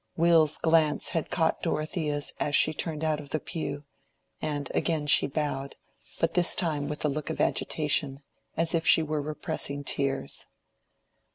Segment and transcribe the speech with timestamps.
[0.17, 3.83] Will's glance had caught Dorothea's as she turned out of the pew,
[4.41, 5.75] and again she bowed,
[6.19, 8.23] but this time with a look of agitation,
[8.57, 10.47] as if she were repressing tears.